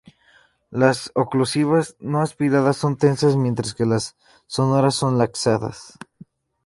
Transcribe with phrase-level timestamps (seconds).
[0.71, 4.15] Las oclusivas no-aspiradas son tensas, mientras que las
[4.47, 5.93] sonoras son laxas.